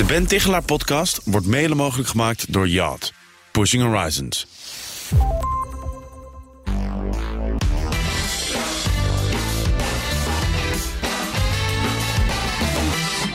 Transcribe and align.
De 0.00 0.06
Ben 0.06 0.26
Tichelaar 0.26 0.62
podcast 0.62 1.20
wordt 1.24 1.46
mede 1.46 1.74
mogelijk 1.74 2.08
gemaakt 2.08 2.52
door 2.52 2.68
Yacht. 2.68 3.12
Pushing 3.52 3.82
Horizons. 3.82 4.46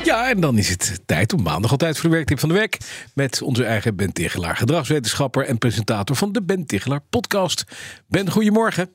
Ja, 0.03 0.29
en 0.29 0.39
dan 0.39 0.57
is 0.57 0.69
het 0.69 1.01
tijd 1.05 1.33
om 1.33 1.41
maandag 1.41 1.71
altijd 1.71 1.97
voor 1.97 2.09
de 2.09 2.15
werktip 2.15 2.39
van 2.39 2.49
de 2.49 2.55
week. 2.55 2.77
Met 3.13 3.41
onze 3.41 3.63
eigen 3.63 3.95
Ben 3.95 4.13
Tichelaar, 4.13 4.57
gedragswetenschapper 4.57 5.45
en 5.45 5.57
presentator 5.57 6.15
van 6.15 6.31
de 6.31 6.43
Ben 6.43 6.65
Tichelaar 6.65 7.01
podcast. 7.09 7.63
Ben, 8.07 8.31
goedemorgen. 8.31 8.89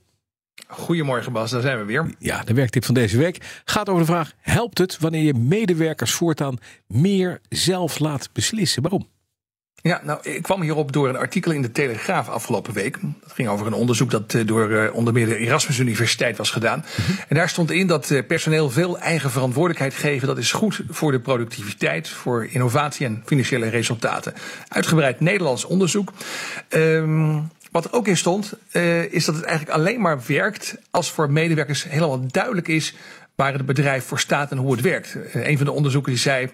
Goedemorgen 0.69 1.33
Bas, 1.33 1.51
daar 1.51 1.61
zijn 1.61 1.79
we 1.79 1.85
weer. 1.85 2.15
Ja, 2.19 2.43
de 2.43 2.55
werktip 2.55 2.85
van 2.85 2.95
deze 2.95 3.19
week 3.19 3.63
gaat 3.65 3.89
over 3.89 4.01
de 4.01 4.13
vraag: 4.13 4.33
helpt 4.41 4.79
het 4.79 4.99
wanneer 4.99 5.23
je 5.23 5.35
medewerkers 5.35 6.13
voortaan 6.13 6.59
meer 6.87 7.41
zelf 7.49 7.99
laat 7.99 8.29
beslissen? 8.33 8.83
Waarom? 8.83 9.07
Ja, 9.83 10.01
nou, 10.05 10.19
ik 10.23 10.43
kwam 10.43 10.63
hierop 10.63 10.93
door 10.93 11.09
een 11.09 11.17
artikel 11.17 11.53
in 11.53 11.63
de 11.63 11.73
Telegraaf 11.73 12.29
afgelopen 12.29 12.73
week. 12.73 12.99
Dat 13.01 13.33
ging 13.33 13.49
over 13.49 13.67
een 13.67 13.73
onderzoek 13.73 14.11
dat 14.11 14.35
eh, 14.35 14.47
door 14.47 14.71
eh, 14.71 14.95
onder 14.95 15.13
meer 15.13 15.27
de 15.27 15.37
Erasmus 15.37 15.79
Universiteit 15.79 16.37
was 16.37 16.51
gedaan. 16.51 16.85
En 17.29 17.37
daar 17.37 17.49
stond 17.49 17.71
in 17.71 17.87
dat 17.87 18.11
eh, 18.11 18.27
personeel 18.27 18.71
veel 18.71 18.99
eigen 18.99 19.31
verantwoordelijkheid 19.31 19.95
geven. 19.95 20.29
Dat 20.29 20.39
is 20.39 20.53
goed 20.53 20.81
voor 20.89 21.13
de 21.13 21.21
productiviteit, 21.21 22.09
voor 22.09 22.47
innovatie 22.51 23.07
en 23.07 23.23
financiële 23.25 23.69
resultaten. 23.69 24.35
Uitgebreid 24.69 25.21
Nederlands 25.21 25.65
onderzoek. 25.65 26.13
Um, 26.69 27.51
wat 27.71 27.85
er 27.85 27.93
ook 27.93 28.09
in 28.09 28.17
stond, 28.17 28.53
uh, 28.73 29.13
is 29.13 29.25
dat 29.25 29.35
het 29.35 29.45
eigenlijk 29.45 29.79
alleen 29.79 30.01
maar 30.01 30.21
werkt 30.27 30.77
als 30.91 31.11
voor 31.11 31.31
medewerkers 31.31 31.85
helemaal 31.85 32.27
duidelijk 32.27 32.69
is 32.69 32.95
waar 33.35 33.53
het 33.53 33.67
bedrijf 33.67 34.05
voor 34.05 34.19
staat 34.19 34.51
en 34.51 34.57
hoe 34.57 34.73
het 34.73 34.81
werkt. 34.81 35.15
Uh, 35.15 35.47
een 35.47 35.57
van 35.57 35.67
de 35.67 35.73
onderzoekers 35.73 36.15
die 36.15 36.23
zei, 36.23 36.51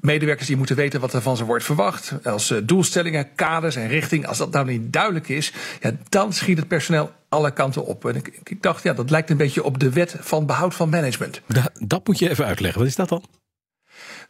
medewerkers 0.00 0.46
die 0.46 0.56
moeten 0.56 0.76
weten 0.76 1.00
wat 1.00 1.12
er 1.12 1.22
van 1.22 1.36
ze 1.36 1.44
wordt 1.44 1.64
verwacht. 1.64 2.12
Als 2.24 2.50
uh, 2.50 2.58
doelstellingen, 2.62 3.34
kaders 3.34 3.76
en 3.76 3.88
richting, 3.88 4.26
als 4.26 4.38
dat 4.38 4.52
nou 4.52 4.66
niet 4.66 4.92
duidelijk 4.92 5.28
is, 5.28 5.52
ja, 5.80 5.92
dan 6.08 6.32
schiet 6.32 6.58
het 6.58 6.68
personeel 6.68 7.12
alle 7.28 7.52
kanten 7.52 7.84
op. 7.84 8.04
En 8.04 8.16
ik, 8.16 8.40
ik 8.44 8.62
dacht, 8.62 8.82
ja, 8.82 8.92
dat 8.92 9.10
lijkt 9.10 9.30
een 9.30 9.36
beetje 9.36 9.64
op 9.64 9.78
de 9.78 9.90
wet 9.90 10.16
van 10.20 10.46
behoud 10.46 10.74
van 10.74 10.88
management. 10.88 11.40
Dat, 11.46 11.70
dat 11.78 12.06
moet 12.06 12.18
je 12.18 12.30
even 12.30 12.44
uitleggen. 12.44 12.78
Wat 12.80 12.88
is 12.88 12.96
dat 12.96 13.08
dan? 13.08 13.24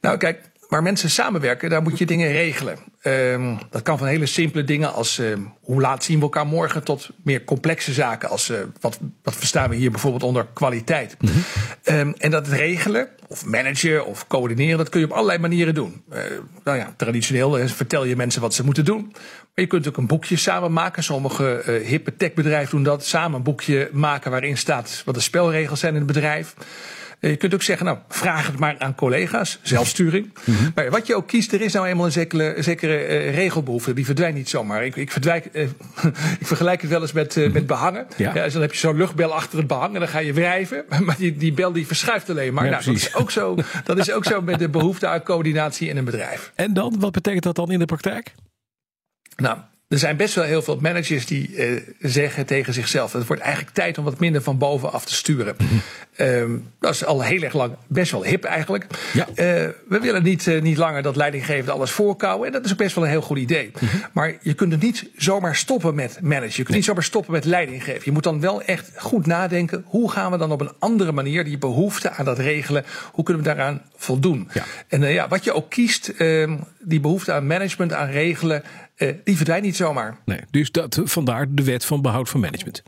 Nou, 0.00 0.16
kijk, 0.16 0.50
waar 0.70 0.82
mensen 0.82 1.10
samenwerken, 1.10 1.70
daar 1.70 1.82
moet 1.82 1.98
je 1.98 2.06
dingen 2.06 2.32
regelen. 2.32 2.78
Um, 3.02 3.58
dat 3.70 3.82
kan 3.82 3.98
van 3.98 4.06
hele 4.06 4.26
simpele 4.26 4.64
dingen 4.64 4.92
als 4.92 5.18
uh, 5.18 5.36
hoe 5.60 5.80
laat 5.80 6.04
zien 6.04 6.16
we 6.16 6.22
elkaar 6.22 6.46
morgen, 6.46 6.84
tot 6.84 7.10
meer 7.24 7.44
complexe 7.44 7.92
zaken 7.92 8.28
als 8.28 8.50
uh, 8.50 8.58
wat, 8.80 8.98
wat 9.22 9.36
verstaan 9.36 9.70
we 9.70 9.76
hier 9.76 9.90
bijvoorbeeld 9.90 10.22
onder 10.22 10.46
kwaliteit. 10.52 11.16
Mm 11.20 11.28
-hmm. 11.28 11.98
um, 11.98 12.14
en 12.18 12.30
dat 12.30 12.48
regelen, 12.48 13.08
of 13.28 13.46
managen 13.46 14.06
of 14.06 14.26
coördineren, 14.26 14.78
dat 14.78 14.88
kun 14.88 15.00
je 15.00 15.06
op 15.06 15.12
allerlei 15.12 15.38
manieren 15.38 15.74
doen. 15.74 16.02
Uh, 16.12 16.18
nou 16.64 16.78
ja, 16.78 16.94
traditioneel 16.96 17.68
vertel 17.68 18.04
je 18.04 18.16
mensen 18.16 18.40
wat 18.40 18.54
ze 18.54 18.64
moeten 18.64 18.84
doen. 18.84 19.08
Maar 19.10 19.64
je 19.64 19.66
kunt 19.66 19.88
ook 19.88 19.96
een 19.96 20.06
boekje 20.06 20.36
samen 20.36 20.72
maken. 20.72 21.02
Sommige 21.02 21.80
hippe 21.84 22.16
techbedrijven 22.16 22.70
doen 22.70 22.82
dat. 22.82 23.04
Samen 23.04 23.36
een 23.36 23.42
boekje 23.42 23.90
maken 23.92 24.30
waarin 24.30 24.56
staat 24.56 25.02
wat 25.04 25.14
de 25.14 25.20
spelregels 25.20 25.80
zijn 25.80 25.92
in 25.92 25.98
het 25.98 26.12
bedrijf. 26.12 26.54
Je 27.20 27.36
kunt 27.36 27.54
ook 27.54 27.62
zeggen, 27.62 27.86
nou, 27.86 27.98
vraag 28.08 28.46
het 28.46 28.58
maar 28.58 28.74
aan 28.78 28.94
collega's, 28.94 29.58
zelfsturing. 29.62 30.30
Mm 30.44 30.54
-hmm. 30.54 30.72
Maar 30.74 30.90
wat 30.90 31.06
je 31.06 31.14
ook 31.14 31.26
kiest, 31.26 31.52
er 31.52 31.60
is 31.60 31.72
nou 31.72 31.86
eenmaal 31.86 32.04
een 32.04 32.12
zekere, 32.12 32.54
zekere 32.58 33.08
uh, 33.08 33.34
regelbehoefte. 33.34 33.92
Die 33.92 34.04
verdwijnt 34.04 34.34
niet 34.34 34.48
zomaar. 34.48 34.84
Ik, 34.84 34.96
ik, 34.96 35.10
verdwijk, 35.10 35.48
uh, 35.52 35.62
ik 36.40 36.46
vergelijk 36.46 36.80
het 36.80 36.90
wel 36.90 37.00
eens 37.00 37.12
met, 37.12 37.36
uh, 37.36 37.52
met 37.52 37.66
behangen. 37.66 38.06
Ja. 38.16 38.34
Ja, 38.34 38.44
dus 38.44 38.52
dan 38.52 38.62
heb 38.62 38.72
je 38.72 38.78
zo'n 38.78 38.96
luchtbel 38.96 39.34
achter 39.34 39.58
het 39.58 39.66
behang 39.66 39.94
en 39.94 40.00
dan 40.00 40.08
ga 40.08 40.18
je 40.18 40.32
wrijven. 40.32 40.84
Maar 41.00 41.16
die, 41.16 41.36
die 41.36 41.52
bel 41.52 41.72
die 41.72 41.86
verschuift 41.86 42.30
alleen 42.30 42.54
maar. 42.54 42.64
Ja, 42.64 42.70
nou, 42.70 42.84
dat, 42.84 42.94
is 42.94 43.14
ook 43.14 43.30
zo, 43.30 43.56
dat 43.84 43.98
is 43.98 44.12
ook 44.12 44.24
zo 44.24 44.40
met 44.42 44.58
de 44.58 44.68
behoefte 44.68 45.06
aan 45.06 45.22
coördinatie 45.22 45.88
in 45.88 45.96
een 45.96 46.04
bedrijf. 46.04 46.52
En 46.54 46.74
dan, 46.74 46.96
wat 46.98 47.12
betekent 47.12 47.42
dat 47.42 47.54
dan 47.54 47.70
in 47.70 47.78
de 47.78 47.84
praktijk? 47.84 48.34
Nou, 49.36 49.58
er 49.88 49.98
zijn 49.98 50.16
best 50.16 50.34
wel 50.34 50.44
heel 50.44 50.62
veel 50.62 50.78
managers 50.80 51.26
die 51.26 51.54
zeggen 51.98 52.46
tegen 52.46 52.72
zichzelf: 52.72 53.12
het 53.12 53.26
wordt 53.26 53.42
eigenlijk 53.42 53.74
tijd 53.74 53.98
om 53.98 54.04
wat 54.04 54.18
minder 54.18 54.42
van 54.42 54.58
bovenaf 54.58 55.04
te 55.04 55.14
sturen. 55.14 55.54
Mm 55.58 55.68
-hmm. 55.68 55.80
Um, 56.16 56.72
dat 56.80 56.94
is 56.94 57.04
al 57.04 57.22
heel 57.22 57.42
erg 57.42 57.54
lang 57.54 57.76
best 57.86 58.12
wel 58.12 58.24
hip 58.24 58.44
eigenlijk. 58.44 58.86
Ja. 59.12 59.28
Uh, 59.28 59.34
we 59.88 59.98
willen 60.00 60.22
niet, 60.22 60.46
uh, 60.46 60.62
niet 60.62 60.76
langer 60.76 61.02
dat 61.02 61.16
leidinggevende 61.16 61.72
alles 61.72 61.90
voorkouwen. 61.90 62.46
En 62.46 62.52
dat 62.52 62.64
is 62.64 62.72
ook 62.72 62.78
best 62.78 62.94
wel 62.94 63.04
een 63.04 63.10
heel 63.10 63.20
goed 63.20 63.38
idee. 63.38 63.70
Mm 63.80 63.88
-hmm. 63.88 64.02
Maar 64.12 64.36
je 64.42 64.54
kunt 64.54 64.72
er 64.72 64.78
niet 64.78 65.10
zomaar 65.16 65.56
stoppen 65.56 65.94
met 65.94 66.18
managen. 66.22 66.48
Je 66.48 66.54
kunt 66.54 66.68
nee. 66.68 66.76
niet 66.76 66.86
zomaar 66.86 67.02
stoppen 67.02 67.32
met 67.32 67.44
leiding 67.44 67.84
geven. 67.84 68.02
Je 68.04 68.12
moet 68.12 68.22
dan 68.22 68.40
wel 68.40 68.62
echt 68.62 68.90
goed 68.96 69.26
nadenken: 69.26 69.84
hoe 69.86 70.10
gaan 70.10 70.30
we 70.30 70.38
dan 70.38 70.52
op 70.52 70.60
een 70.60 70.72
andere 70.78 71.12
manier 71.12 71.44
die 71.44 71.58
behoefte 71.58 72.10
aan 72.10 72.24
dat 72.24 72.38
regelen, 72.38 72.84
hoe 73.12 73.24
kunnen 73.24 73.42
we 73.42 73.48
daaraan 73.48 73.82
voldoen? 73.96 74.48
Ja. 74.52 74.64
En 74.88 75.12
ja, 75.12 75.28
wat 75.28 75.44
je 75.44 75.52
ook 75.52 75.70
kiest, 75.70 76.12
die 76.80 77.00
behoefte 77.00 77.32
aan 77.32 77.46
management, 77.46 77.92
aan 77.92 78.10
regelen. 78.10 78.62
Die 79.24 79.36
verdwijnt 79.36 79.64
niet 79.64 79.76
zomaar. 79.76 80.16
Nee, 80.24 80.40
dus 80.50 80.70
dat, 80.70 81.00
vandaar 81.04 81.46
de 81.50 81.64
wet 81.64 81.84
van 81.84 82.02
behoud 82.02 82.28
van 82.28 82.40
management. 82.40 82.82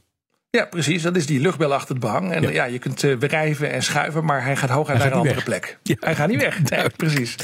Ja, 0.56 0.64
precies. 0.64 1.02
Dat 1.02 1.16
is 1.16 1.26
die 1.26 1.40
luchtbel 1.40 1.74
achter 1.74 1.88
het 1.88 2.00
behang. 2.00 2.32
En 2.32 2.42
ja, 2.42 2.50
ja 2.50 2.64
je 2.64 2.78
kunt 2.78 3.02
uh, 3.02 3.16
wrijven 3.18 3.72
en 3.72 3.82
schuiven, 3.82 4.24
maar 4.24 4.44
hij 4.44 4.56
gaat 4.56 4.70
hooguit 4.70 4.98
naar 4.98 5.06
een 5.06 5.12
andere 5.12 5.34
weg. 5.34 5.44
plek. 5.44 5.78
Ja. 5.82 5.94
Hij 6.00 6.14
gaat 6.14 6.28
niet 6.28 6.40
weg. 6.40 6.58
Nee, 6.70 6.88
precies. 6.96 7.36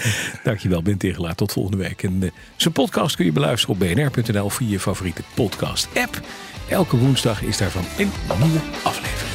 Dankjewel, 0.45 0.83
Ben 0.83 0.99
Tegelaar. 0.99 1.35
Tot 1.35 1.53
volgende 1.53 1.77
week. 1.77 2.03
En 2.03 2.23
uh, 2.23 2.31
zijn 2.57 2.75
podcast 2.75 3.17
kun 3.17 3.25
je 3.25 3.33
beluisteren 3.33 3.75
op 3.75 3.81
bnr.nl 3.81 4.51
via 4.51 4.69
je 4.69 4.81
favoriete 4.81 5.23
podcast-app. 5.35 6.21
Elke 6.69 6.97
woensdag 6.97 7.43
is 7.43 7.57
daarvan 7.57 7.85
een 7.99 8.11
nieuwe 8.43 8.61
aflevering. 8.83 9.35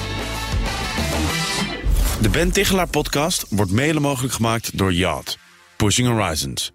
De 2.21 2.29
Ben 2.29 2.51
Tegelaar 2.51 2.87
podcast 2.87 3.45
wordt 3.49 3.71
mede 3.71 3.99
mogelijk 3.99 4.33
gemaakt 4.33 4.77
door 4.77 4.93
Yacht. 4.93 5.37
Pushing 5.75 6.07
Horizons. 6.07 6.71